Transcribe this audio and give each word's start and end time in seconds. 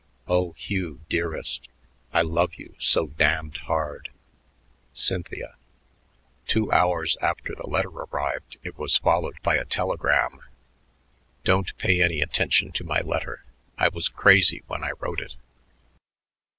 Oh, 0.27 0.53
Hugh 0.53 1.01
dearest, 1.09 1.67
I 2.11 2.23
love 2.23 2.55
you 2.55 2.73
so 2.79 3.05
damned 3.05 3.57
hard. 3.65 4.09
CYNTHIA. 4.93 5.53
Two 6.47 6.71
hours 6.71 7.17
after 7.21 7.53
the 7.53 7.67
letter 7.69 7.89
arrived 7.91 8.57
it 8.63 8.79
was 8.79 8.97
followed 8.97 9.37
by 9.43 9.57
a 9.57 9.63
telegram: 9.65 10.41
Don't 11.43 11.77
pay 11.77 12.01
any 12.01 12.19
attention 12.19 12.71
to 12.71 12.83
my 12.83 13.01
letter. 13.01 13.45
I 13.77 13.89
was 13.89 14.09
crazy 14.09 14.63
when 14.65 14.83
I 14.83 14.93
wrote 14.97 15.21
it. 15.21 15.35